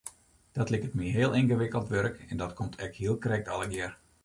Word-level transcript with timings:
Dat 0.51 0.69
liket 0.73 0.93
my 0.99 1.07
heel 1.09 1.35
yngewikkeld 1.35 1.87
wurk 1.89 2.25
en 2.29 2.37
dat 2.41 2.53
komt 2.59 2.75
ek 2.85 2.95
hiel 3.01 3.17
krekt 3.23 3.47
allegear. 3.57 3.97